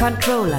[0.00, 0.56] Controller.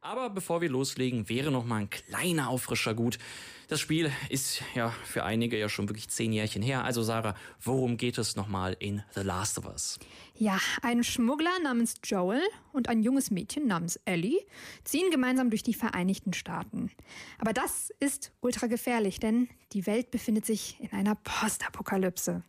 [0.00, 3.20] Aber bevor wir loslegen, wäre noch mal ein kleiner Auffrischer gut.
[3.68, 6.82] Das Spiel ist ja für einige ja schon wirklich zehn Jährchen her.
[6.82, 10.00] Also Sarah, worum geht es nochmal in The Last of Us?
[10.34, 12.42] Ja, ein Schmuggler namens Joel
[12.72, 14.40] und ein junges Mädchen namens Ellie
[14.82, 16.90] ziehen gemeinsam durch die Vereinigten Staaten.
[17.38, 22.42] Aber das ist ultra gefährlich, denn die Welt befindet sich in einer Postapokalypse.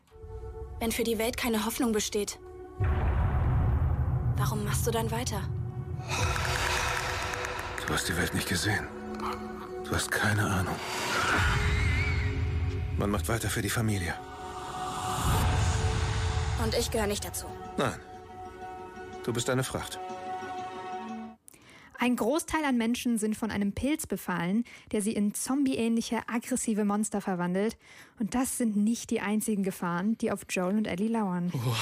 [0.80, 2.40] Wenn für die Welt keine Hoffnung besteht,
[4.40, 5.42] warum machst du dann weiter?
[7.86, 8.88] Du hast die Welt nicht gesehen.
[9.84, 10.76] Du hast keine Ahnung.
[12.98, 14.14] Man macht weiter für die Familie.
[16.64, 17.46] Und ich gehöre nicht dazu.
[17.78, 18.00] Nein.
[19.24, 20.00] Du bist eine Fracht.
[22.02, 24.64] Ein Großteil an Menschen sind von einem Pilz befallen,
[24.94, 27.78] der sie in zombieähnliche, aggressive Monster verwandelt.
[28.20, 31.52] Und das sind nicht die einzigen Gefahren, die auf Joel und Ellie lauern.
[31.54, 31.76] Oh,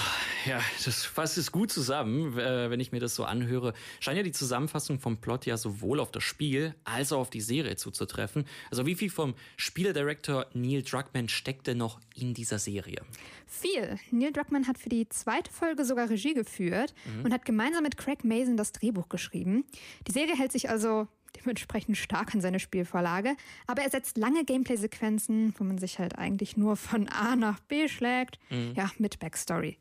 [0.48, 3.74] ja, das fasst es gut zusammen, äh, wenn ich mir das so anhöre.
[4.00, 7.42] Scheint ja die Zusammenfassung vom Plot ja sowohl auf das Spiel als auch auf die
[7.42, 8.46] Serie zuzutreffen.
[8.72, 13.02] Also wie viel vom Spieldirektor Neil Druckmann steckte noch in dieser Serie?
[13.46, 13.98] Viel.
[14.12, 17.26] Neil Druckmann hat für die zweite Folge sogar Regie geführt mhm.
[17.26, 19.64] und hat gemeinsam mit Craig Mason das Drehbuch geschrieben.
[20.08, 23.36] Die Serie hält sich also dementsprechend stark an seine Spielvorlage,
[23.68, 27.88] aber er setzt lange Gameplay-Sequenzen, wo man sich halt eigentlich nur von A nach B
[27.88, 28.74] schlägt, mhm.
[28.76, 29.78] ja, mit Backstory.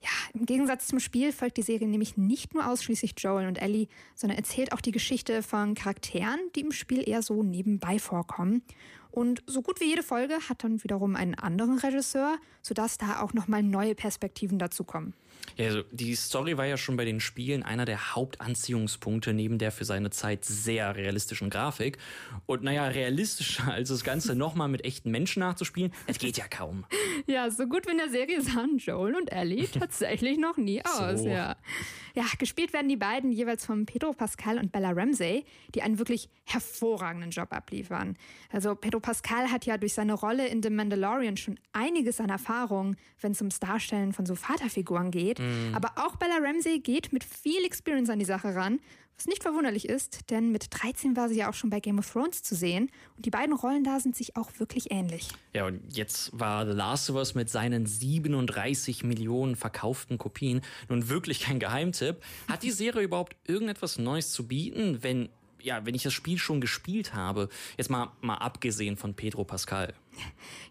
[0.00, 3.88] Ja, im Gegensatz zum Spiel folgt die Serie nämlich nicht nur ausschließlich Joel und Ellie,
[4.14, 8.62] sondern erzählt auch die Geschichte von Charakteren, die im Spiel eher so nebenbei vorkommen.
[9.10, 13.32] Und so gut wie jede Folge hat dann wiederum einen anderen Regisseur, sodass da auch
[13.32, 15.14] nochmal neue Perspektiven dazukommen.
[15.56, 19.70] Ja, also die Story war ja schon bei den Spielen einer der Hauptanziehungspunkte neben der
[19.70, 21.98] für seine Zeit sehr realistischen Grafik.
[22.46, 26.84] Und naja, realistischer als das Ganze nochmal mit echten Menschen nachzuspielen, das geht ja kaum.
[27.26, 31.20] Ja, so gut wie in der Serie sahen Joel und Ellie tatsächlich noch nie aus.
[31.20, 31.28] So.
[31.28, 31.56] Ja.
[32.14, 36.28] ja, gespielt werden die beiden jeweils von Pedro Pascal und Bella Ramsey, die einen wirklich
[36.44, 38.16] hervorragenden Job abliefern.
[38.50, 42.96] Also Pedro Pascal hat ja durch seine Rolle in The Mandalorian schon einiges an Erfahrung,
[43.20, 45.38] wenn es ums Darstellen von so Vaterfiguren geht.
[45.38, 45.74] Mhm.
[45.74, 48.80] Aber auch Bella Ramsey geht mit viel Experience an die Sache ran,
[49.16, 52.10] was nicht verwunderlich ist, denn mit 13 war sie ja auch schon bei Game of
[52.10, 55.28] Thrones zu sehen und die beiden Rollen da sind sich auch wirklich ähnlich.
[55.52, 61.08] Ja, und jetzt war The Last of Us mit seinen 37 Millionen verkauften Kopien nun
[61.08, 62.16] wirklich kein Geheimtipp.
[62.48, 65.28] Hat die Serie überhaupt irgendetwas Neues zu bieten, wenn
[65.64, 69.94] ja, wenn ich das Spiel schon gespielt habe, jetzt mal, mal abgesehen von Pedro Pascal.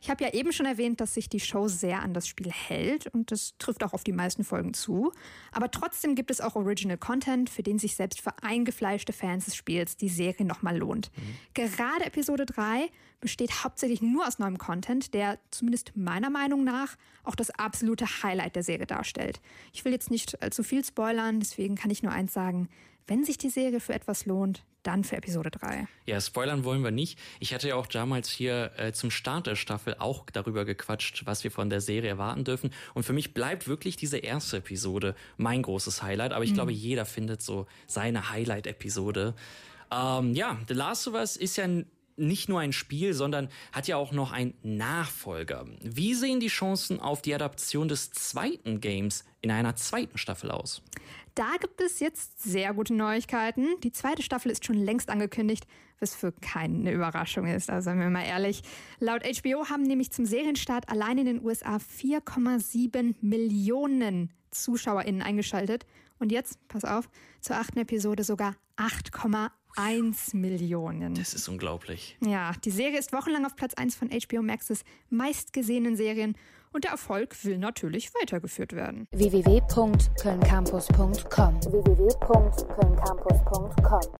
[0.02, 3.08] Ich habe ja eben schon erwähnt, dass sich die Show sehr an das Spiel hält
[3.08, 5.12] und das trifft auch auf die meisten Folgen zu.
[5.52, 9.56] Aber trotzdem gibt es auch Original Content, für den sich selbst für eingefleischte Fans des
[9.56, 11.12] Spiels die Serie nochmal lohnt.
[11.16, 11.36] Mhm.
[11.54, 12.90] Gerade Episode 3
[13.24, 18.56] besteht hauptsächlich nur aus neuem Content, der zumindest meiner Meinung nach auch das absolute Highlight
[18.56, 19.40] der Serie darstellt.
[19.72, 22.70] Ich will jetzt nicht allzu viel spoilern, deswegen kann ich nur eins sagen.
[23.08, 25.88] Wenn sich die Serie für etwas lohnt, dann für Episode 3.
[26.06, 27.18] Ja, spoilern wollen wir nicht.
[27.40, 31.46] Ich hatte ja auch damals hier äh, zum Start der Staffel auch darüber gequatscht, was
[31.46, 32.72] wir von der Serie erwarten dürfen.
[32.94, 36.34] Und für mich bleibt wirklich diese erste Episode mein großes Highlight.
[36.34, 36.56] Aber ich mhm.
[36.56, 39.34] glaube, jeder findet so seine Highlight-Episode.
[39.92, 41.68] Ähm, ja, The Last of Us ist ja
[42.16, 45.66] nicht nur ein Spiel, sondern hat ja auch noch einen Nachfolger.
[45.82, 50.82] Wie sehen die Chancen auf die Adaption des zweiten Games in einer zweiten Staffel aus?
[51.36, 53.68] Da gibt es jetzt sehr gute Neuigkeiten.
[53.84, 55.66] Die zweite Staffel ist schon längst angekündigt,
[56.00, 57.72] was für keine Überraschung ist.
[57.72, 58.62] Also seien wir mal ehrlich.
[59.00, 65.88] Laut HBO haben nämlich zum Serienstart allein in den USA 4,7 Millionen ZuschauerInnen eingeschaltet.
[66.20, 67.10] Und jetzt, pass auf,
[67.42, 68.56] zur achten Episode sogar
[69.76, 71.16] 8,1 Millionen.
[71.16, 72.18] Das ist unglaublich.
[72.22, 76.36] Ja, die Serie ist wochenlang auf Platz 1 von HBO Maxes meistgesehenen Serien
[76.72, 79.08] und der Erfolg will natürlich weitergeführt werden.
[79.12, 82.10] www.kölncampus.com www